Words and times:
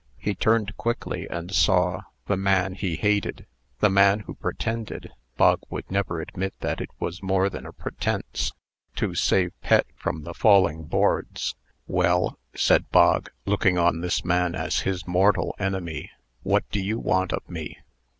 He 0.17 0.33
turned 0.33 0.75
quickly, 0.77 1.27
and 1.29 1.51
saw 1.53 2.01
the 2.25 2.35
man 2.35 2.73
he 2.73 2.95
hated 2.95 3.45
the 3.81 3.89
man 3.91 4.21
who 4.21 4.33
pretended 4.33 5.11
(Bog 5.37 5.59
would 5.69 5.91
never 5.91 6.19
admit 6.19 6.55
that 6.61 6.81
it 6.81 6.89
was 6.99 7.21
more 7.21 7.51
than 7.51 7.67
a 7.67 7.71
pretence) 7.71 8.51
to 8.95 9.13
save 9.13 9.51
Pet 9.61 9.85
from 9.95 10.23
the 10.23 10.33
falling 10.33 10.85
boards. 10.85 11.53
"Well," 11.85 12.39
said 12.55 12.89
Bog, 12.89 13.29
looking 13.45 13.77
on 13.77 14.01
this 14.01 14.25
man 14.25 14.55
as 14.55 14.79
his 14.79 15.05
mortal 15.07 15.53
enemy, 15.59 16.09
"What 16.41 16.67
do 16.71 16.79
you 16.79 16.97
want 16.97 17.31
of 17.31 17.47
me?" 17.47 17.77